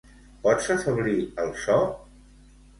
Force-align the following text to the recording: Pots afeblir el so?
Pots 0.47 0.69
afeblir 0.77 1.15
el 1.45 1.55
so? 1.67 1.79